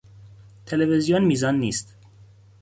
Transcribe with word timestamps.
تلویزیون 0.65 1.23
میزان 1.23 1.55
نیست. 1.55 1.95